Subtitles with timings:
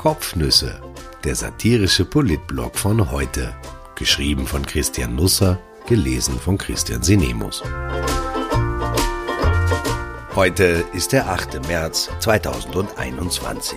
[0.00, 0.80] Kopfnüsse,
[1.24, 3.54] der satirische Politblog von heute.
[3.96, 7.62] Geschrieben von Christian Nusser, gelesen von Christian Sinemus.
[10.34, 11.68] Heute ist der 8.
[11.68, 13.76] März 2021.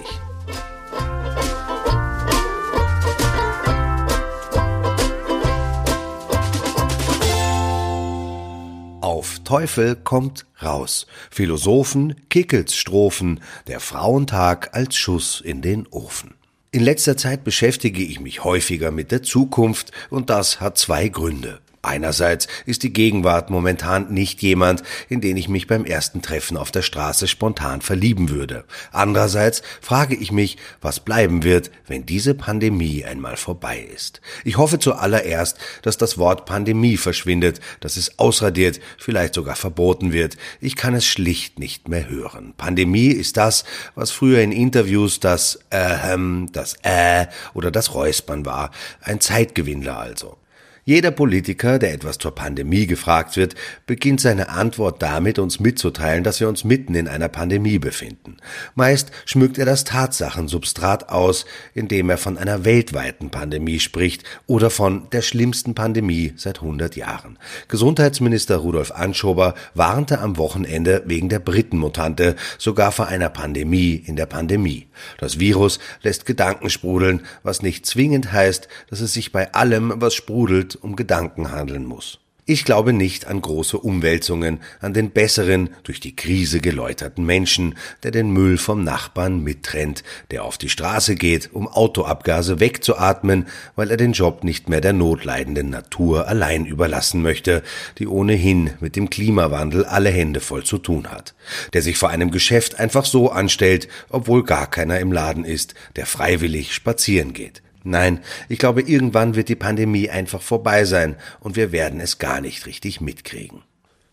[9.54, 11.06] Teufel kommt raus.
[11.30, 16.34] Philosophen, Kickels Strophen, der Frauentag als Schuss in den Ofen.
[16.72, 21.60] In letzter Zeit beschäftige ich mich häufiger mit der Zukunft und das hat zwei Gründe.
[21.86, 26.72] Einerseits ist die Gegenwart momentan nicht jemand, in den ich mich beim ersten Treffen auf
[26.72, 28.64] der Straße spontan verlieben würde.
[28.94, 34.22] Andererseits frage ich mich, was bleiben wird, wenn diese Pandemie einmal vorbei ist.
[34.46, 40.38] Ich hoffe zuallererst, dass das Wort Pandemie verschwindet, dass es ausradiert, vielleicht sogar verboten wird.
[40.62, 42.54] Ich kann es schlicht nicht mehr hören.
[42.56, 48.72] Pandemie ist das, was früher in Interviews das ähm, das äh oder das Räuspern war.
[49.02, 50.38] Ein Zeitgewinnler also.
[50.86, 56.42] Jeder Politiker, der etwas zur Pandemie gefragt wird, beginnt seine Antwort damit, uns mitzuteilen, dass
[56.42, 58.36] wir uns mitten in einer Pandemie befinden.
[58.76, 65.10] Meist schmückt er das Tatsachensubstrat aus, indem er von einer weltweiten Pandemie spricht oder von
[65.12, 67.40] der schlimmsten Pandemie seit 100 Jahren.
[67.70, 74.26] Gesundheitsminister Rudolf Anschober warnte am Wochenende wegen der Britenmutante sogar vor einer Pandemie in der
[74.26, 74.88] Pandemie.
[75.18, 80.14] Das Virus lässt Gedanken sprudeln, was nicht zwingend heißt, dass es sich bei allem, was
[80.14, 82.20] sprudelt, um Gedanken handeln muss.
[82.46, 88.12] Ich glaube nicht an große Umwälzungen, an den besseren, durch die Krise geläuterten Menschen, der
[88.12, 93.96] den Müll vom Nachbarn mittrennt, der auf die Straße geht, um Autoabgase wegzuatmen, weil er
[93.96, 97.64] den Job nicht mehr der notleidenden Natur allein überlassen möchte,
[97.98, 101.36] die ohnehin mit dem Klimawandel alle Hände voll zu tun hat,
[101.72, 106.06] der sich vor einem Geschäft einfach so anstellt, obwohl gar keiner im Laden ist, der
[106.06, 111.72] freiwillig spazieren geht, Nein, ich glaube, irgendwann wird die Pandemie einfach vorbei sein und wir
[111.72, 113.64] werden es gar nicht richtig mitkriegen.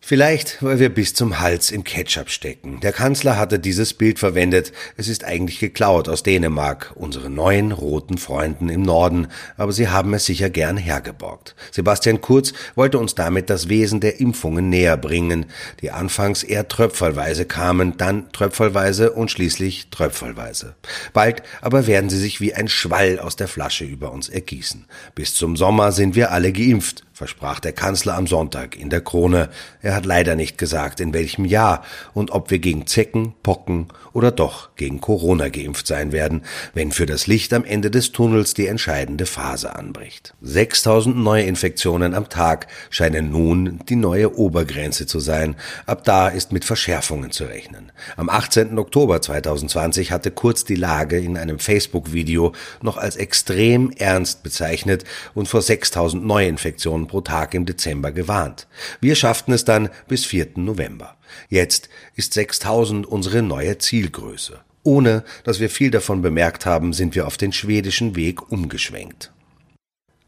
[0.02, 2.80] Vielleicht, weil wir bis zum Hals im Ketchup stecken.
[2.80, 4.72] Der Kanzler hatte dieses Bild verwendet.
[4.96, 10.14] Es ist eigentlich geklaut aus Dänemark, unseren neuen roten Freunden im Norden, aber sie haben
[10.14, 11.54] es sicher gern hergeborgt.
[11.70, 15.46] Sebastian Kurz wollte uns damit das Wesen der Impfungen näher bringen,
[15.80, 20.74] die anfangs eher tröpfelweise kamen, dann tröpfelweise und schließlich tröpfelweise.
[21.12, 24.86] Bald aber werden sie sich wie ein Schwall aus der Flasche über uns ergießen.
[25.14, 29.50] Bis zum Sommer sind wir alle geimpft versprach der Kanzler am Sonntag in der Krone.
[29.82, 34.30] Er hat leider nicht gesagt, in welchem Jahr und ob wir gegen Zecken, Pocken oder
[34.30, 38.66] doch gegen Corona geimpft sein werden, wenn für das Licht am Ende des Tunnels die
[38.66, 40.32] entscheidende Phase anbricht.
[40.40, 45.56] 6000 Neuinfektionen am Tag scheinen nun die neue Obergrenze zu sein.
[45.84, 47.92] Ab da ist mit Verschärfungen zu rechnen.
[48.16, 48.78] Am 18.
[48.78, 55.04] Oktober 2020 hatte Kurz die Lage in einem Facebook-Video noch als extrem ernst bezeichnet
[55.34, 58.68] und vor 6000 Neuinfektionen pro Tag im Dezember gewarnt.
[59.00, 60.50] Wir schafften es dann bis 4.
[60.54, 61.16] November.
[61.48, 64.60] Jetzt ist 6000 unsere neue Zielgröße.
[64.84, 69.32] Ohne dass wir viel davon bemerkt haben, sind wir auf den schwedischen Weg umgeschwenkt.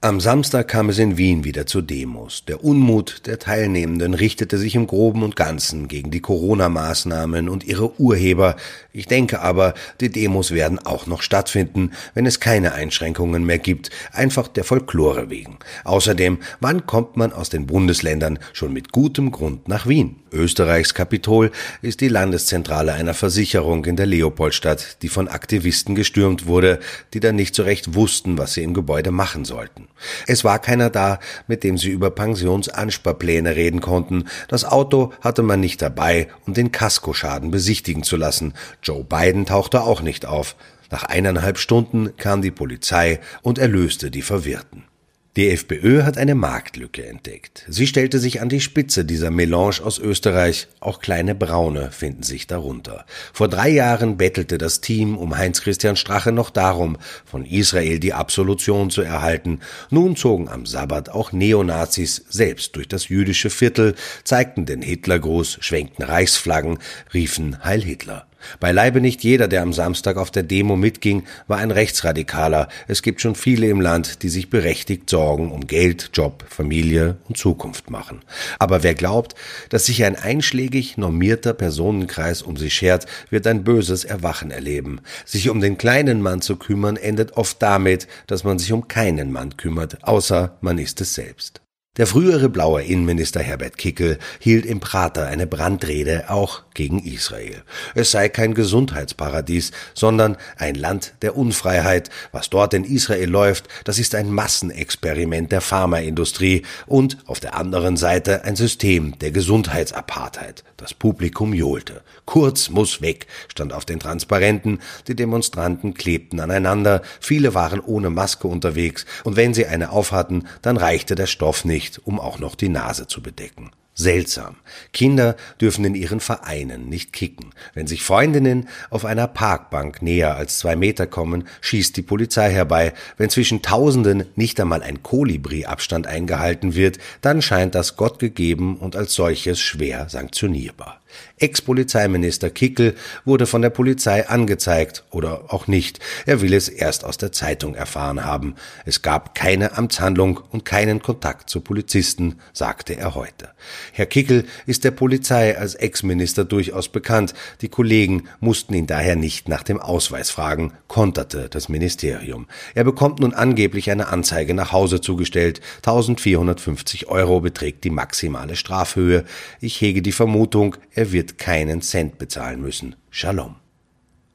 [0.05, 2.45] Am Samstag kam es in Wien wieder zu Demos.
[2.49, 8.01] Der Unmut der Teilnehmenden richtete sich im groben und ganzen gegen die Corona-Maßnahmen und ihre
[8.01, 8.57] Urheber.
[8.93, 13.91] Ich denke aber, die Demos werden auch noch stattfinden, wenn es keine Einschränkungen mehr gibt,
[14.11, 15.61] einfach der Folklore wegen.
[15.85, 20.17] Außerdem, wann kommt man aus den Bundesländern schon mit gutem Grund nach Wien?
[20.33, 26.81] Österreichs Kapitol ist die Landeszentrale einer Versicherung in der Leopoldstadt, die von Aktivisten gestürmt wurde,
[27.15, 29.87] die dann nicht so recht wussten, was sie im Gebäude machen sollten.
[30.27, 34.25] Es war keiner da, mit dem sie über Pensionsansparpläne reden konnten.
[34.49, 38.55] Das Auto hatte man nicht dabei, um den Kaskoschaden besichtigen zu lassen.
[38.83, 40.57] Joe Biden tauchte auch nicht auf.
[40.91, 44.85] Nach eineinhalb Stunden kam die Polizei und erlöste die Verwirrten.
[45.35, 47.65] Die FPÖ hat eine Marktlücke entdeckt.
[47.67, 50.69] Sie stellte sich an die Spitze dieser Melange aus Österreich.
[50.79, 53.07] Auch kleine Braune finden sich darunter.
[53.33, 58.91] Vor drei Jahren bettelte das Team um Heinz-Christian Strache noch darum, von Israel die Absolution
[58.91, 59.61] zu erhalten.
[59.89, 63.95] Nun zogen am Sabbat auch Neonazis selbst durch das jüdische Viertel,
[64.25, 66.79] zeigten den Hitlergruß, schwenkten Reichsflaggen,
[67.15, 68.27] riefen Heil Hitler.
[68.61, 72.69] Beileibe nicht jeder, der am Samstag auf der Demo mitging, war ein Rechtsradikaler.
[72.89, 77.37] Es gibt schon viele im Land, die sich berechtigt Sorgen um Geld, Job, Familie und
[77.37, 78.21] Zukunft machen.
[78.59, 79.35] Aber wer glaubt,
[79.69, 85.01] dass sich ein einschlägig normierter Personenkreis um sie schert, wird ein böses Erwachen erleben.
[85.25, 89.33] Sich um den kleinen Mann zu kümmern, endet oft damit, dass man sich um keinen
[89.33, 91.62] Mann kümmert, außer man ist es selbst.
[91.99, 97.65] Der frühere blaue Innenminister Herbert Kickel hielt im Prater eine Brandrede auch gegen Israel.
[97.95, 102.09] Es sei kein Gesundheitsparadies, sondern ein Land der Unfreiheit.
[102.33, 107.99] Was dort in Israel läuft, das ist ein Massenexperiment der Pharmaindustrie und auf der anderen
[107.99, 110.65] Seite ein System der Gesundheitsapartheid.
[110.79, 112.01] Das Publikum johlte.
[112.25, 114.79] Kurz muss weg, stand auf den Transparenten.
[115.09, 117.03] Die Demonstranten klebten aneinander.
[117.21, 121.82] Viele waren ohne Maske unterwegs und wenn sie eine aufhatten, dann reichte der Stoff nicht
[121.83, 123.73] nicht, um auch noch die Nase zu bedecken.
[123.95, 124.57] Seltsam.
[124.93, 127.51] Kinder dürfen in ihren Vereinen nicht kicken.
[127.75, 132.95] Wenn sich Freundinnen auf einer Parkbank näher als zwei Meter kommen, schießt die Polizei herbei.
[133.19, 138.97] Wenn zwischen Tausenden nicht einmal ein Kolibri-Abstand eingehalten wird, dann scheint das Gott gegeben und
[138.97, 141.02] als solches schwer sanktionierbar.
[141.39, 142.95] Ex-Polizeiminister Kickel
[143.25, 145.99] wurde von der Polizei angezeigt oder auch nicht.
[146.27, 148.55] Er will es erst aus der Zeitung erfahren haben.
[148.85, 153.51] Es gab keine Amtshandlung und keinen Kontakt zu Polizisten, sagte er heute.
[153.93, 157.35] Herr Kickel ist der Polizei als Ex-Minister durchaus bekannt.
[157.61, 162.47] Die Kollegen mussten ihn daher nicht nach dem Ausweis fragen, konterte das Ministerium.
[162.75, 165.61] Er bekommt nun angeblich eine Anzeige nach Hause zugestellt.
[165.79, 169.25] 1450 Euro beträgt die maximale Strafhöhe.
[169.61, 172.95] Ich hege die Vermutung, er wird keinen Cent bezahlen müssen.
[173.11, 173.57] Shalom.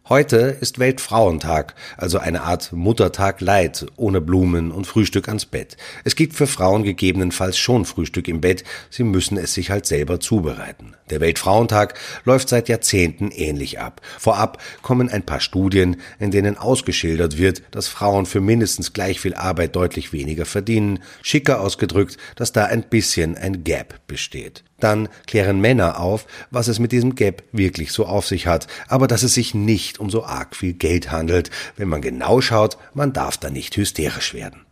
[0.09, 5.75] Heute ist Weltfrauentag, also eine Art Muttertag Leid, ohne Blumen und Frühstück ans Bett.
[6.05, 10.21] Es gibt für Frauen gegebenenfalls schon Frühstück im Bett, sie müssen es sich halt selber
[10.21, 10.95] zubereiten.
[11.09, 13.99] Der Weltfrauentag läuft seit Jahrzehnten ähnlich ab.
[14.17, 19.33] Vorab kommen ein paar Studien, in denen ausgeschildert wird, dass Frauen für mindestens gleich viel
[19.33, 24.63] Arbeit deutlich weniger verdienen, schicker ausgedrückt, dass da ein bisschen ein Gap besteht.
[24.79, 29.07] Dann klären Männer auf, was es mit diesem Gap wirklich so auf sich hat, aber
[29.07, 31.49] dass es sich nicht um so arg viel Geld handelt.
[31.75, 34.66] Wenn man genau schaut, man darf da nicht hysterisch werden.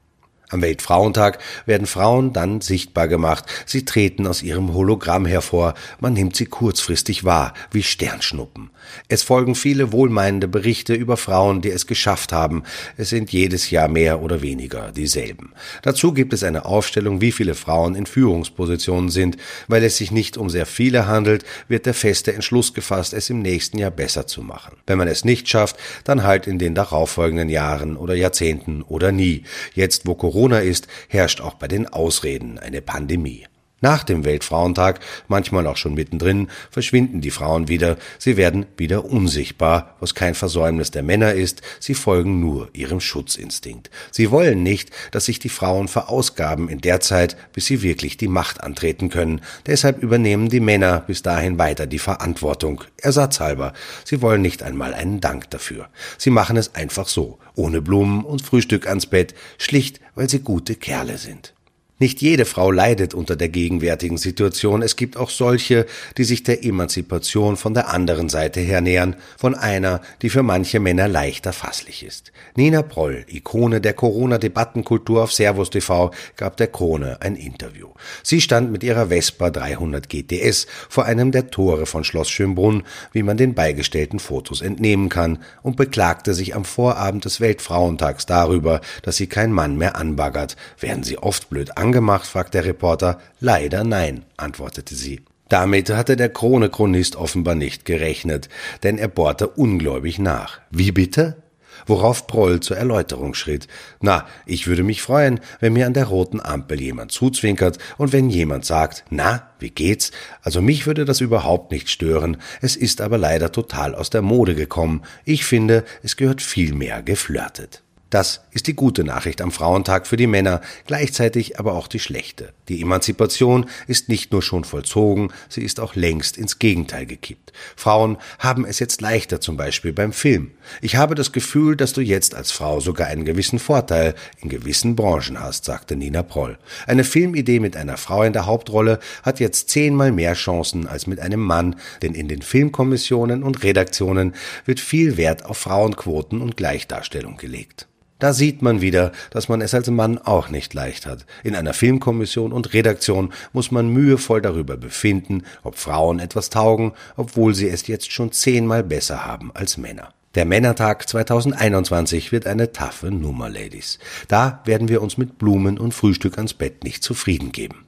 [0.50, 3.45] Am Weltfrauentag werden Frauen dann sichtbar gemacht.
[3.65, 5.74] Sie treten aus ihrem Hologramm hervor.
[6.00, 8.69] Man nimmt sie kurzfristig wahr, wie Sternschnuppen.
[9.07, 12.63] Es folgen viele wohlmeinende Berichte über Frauen, die es geschafft haben.
[12.97, 15.53] Es sind jedes Jahr mehr oder weniger dieselben.
[15.81, 19.38] Dazu gibt es eine Aufstellung, wie viele Frauen in Führungspositionen sind.
[19.68, 23.42] Weil es sich nicht um sehr viele handelt, wird der feste Entschluss gefasst, es im
[23.42, 24.77] nächsten Jahr besser zu machen.
[24.86, 29.44] Wenn man es nicht schafft, dann halt in den darauffolgenden Jahren oder Jahrzehnten oder nie.
[29.74, 30.15] Jetzt, wo
[30.62, 33.48] ist, herrscht auch bei den Ausreden eine Pandemie.
[33.81, 39.95] Nach dem Weltfrauentag, manchmal auch schon mittendrin, verschwinden die Frauen wieder, sie werden wieder unsichtbar,
[40.00, 43.89] was kein Versäumnis der Männer ist, sie folgen nur ihrem Schutzinstinkt.
[44.12, 48.30] Sie wollen nicht, dass sich die Frauen verausgaben in der Zeit, bis sie wirklich die
[48.30, 53.74] Macht antreten können, deshalb übernehmen die Männer bis dahin weiter die Verantwortung, ersatzhalber.
[54.06, 55.89] Sie wollen nicht einmal einen Dank dafür.
[56.18, 60.75] Sie machen es einfach so, ohne Blumen und Frühstück ans Bett, schlicht, weil sie gute
[60.75, 61.55] Kerle sind.
[61.97, 64.81] Nicht jede Frau leidet unter der gegenwärtigen Situation.
[64.81, 65.86] Es gibt auch solche,
[66.18, 70.81] die sich der Emanzipation von der anderen Seite her nähern, von einer, die für manche
[70.81, 72.33] Männer leichter fasslich ist.
[72.57, 77.88] Nina Proll, Ikone der Corona-Debattenkultur auf Servus TV, gab der Krone ein Interview.
[78.24, 82.83] Sie stand mit ihrer Vespa 300 GTS vor einem der Tore von Schloss Schönbrunn,
[83.13, 88.81] wie man den beigestellten Fotos entnehmen kann, und beklagte sich am Vorabend des Weltfrauentags darüber,
[89.01, 92.26] dass sie kein Mann mehr anbaggert, werden sie oft blöd angemacht?
[92.26, 93.20] fragt der Reporter.
[93.40, 95.22] Leider nein, antwortete sie.
[95.50, 98.50] Damit hatte der Krone-Chronist offenbar nicht gerechnet,
[98.81, 100.59] denn er bohrte ungläubig nach.
[100.71, 101.44] Wie bitte?
[101.86, 103.68] Worauf Proll zur Erläuterung schritt.
[104.02, 108.31] Na, ich würde mich freuen, wenn mir an der roten Ampel jemand zuzwinkert und wenn
[108.31, 110.12] jemand sagt, na, wie geht's?
[110.42, 112.38] Also mich würde das überhaupt nicht stören.
[112.62, 115.04] Es ist aber leider total aus der Mode gekommen.
[115.26, 117.83] Ich finde, es gehört viel mehr geflirtet.
[118.16, 122.54] Das ist die gute Nachricht am Frauentag für die Männer, gleichzeitig aber auch die schlechte.
[122.69, 127.52] Die Emanzipation ist nicht nur schon vollzogen, sie ist auch längst ins Gegenteil gekippt.
[127.76, 130.52] Frauen haben es jetzt leichter, zum Beispiel beim Film.
[130.80, 134.95] Ich habe das Gefühl, dass du jetzt als Frau sogar einen gewissen Vorteil in gewissen
[134.95, 136.57] Branchen hast, sagte Nina Proll.
[136.88, 141.19] Eine Filmidee mit einer Frau in der Hauptrolle hat jetzt zehnmal mehr Chancen als mit
[141.19, 147.36] einem Mann, denn in den Filmkommissionen und Redaktionen wird viel Wert auf Frauenquoten und Gleichdarstellung
[147.36, 147.90] gelegt.
[148.18, 151.26] Da sieht man wieder, dass man es als Mann auch nicht leicht hat.
[151.44, 157.54] In einer Filmkommission und Redaktion muss man mühevoll darüber befinden, ob Frauen etwas taugen, obwohl
[157.54, 160.14] sie es jetzt schon zehnmal besser haben als Männer.
[160.36, 164.00] Der Männertag 2021 wird eine taffe Nummer, Ladies.
[164.28, 167.86] Da werden wir uns mit Blumen und Frühstück ans Bett nicht zufrieden geben.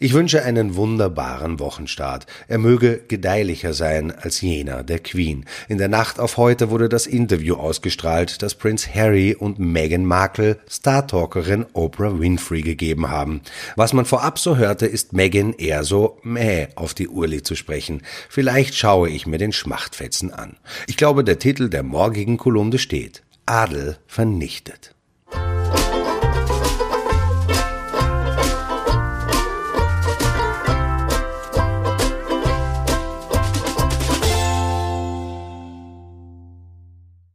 [0.00, 2.26] Ich wünsche einen wunderbaren Wochenstart.
[2.46, 5.44] Er möge gedeihlicher sein als jener der Queen.
[5.68, 10.58] In der Nacht auf heute wurde das Interview ausgestrahlt, das Prince Harry und Meghan Markle
[10.70, 13.40] Star-Talkerin Oprah Winfrey gegeben haben.
[13.74, 18.02] Was man vorab so hörte, ist Meghan eher so mäh auf die Urli zu sprechen.
[18.28, 20.58] Vielleicht schaue ich mir den Schmachtfetzen an.
[20.86, 23.24] Ich glaube, der Titel der morgigen Kolumne steht.
[23.46, 24.94] Adel vernichtet.